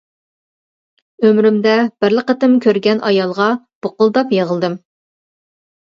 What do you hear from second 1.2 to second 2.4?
ئۆمرۈمدە بىرلا